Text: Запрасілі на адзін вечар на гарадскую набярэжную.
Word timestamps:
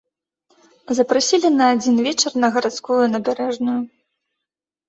Запрасілі 0.99 1.51
на 1.59 1.65
адзін 1.73 1.95
вечар 2.07 2.31
на 2.41 2.47
гарадскую 2.57 2.99
набярэжную. 3.15 3.77